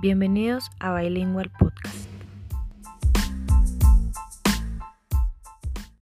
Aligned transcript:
Bienvenidos 0.00 0.70
a 0.78 0.94
Bilingual 0.94 1.50
Podcast. 1.58 2.17